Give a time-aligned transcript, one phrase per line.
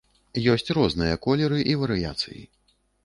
[0.53, 2.41] Ёсць розныя колеры і варыяцыі.